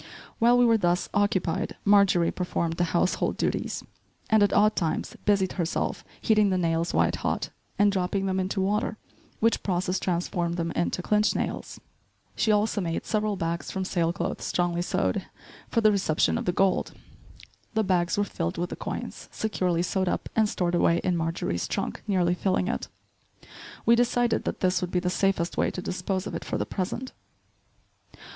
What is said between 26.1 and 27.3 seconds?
of it for the present.